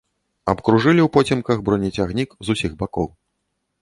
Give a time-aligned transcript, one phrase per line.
[0.53, 3.07] Абкружылі ўпоцемках бронецягнік з усіх бакоў.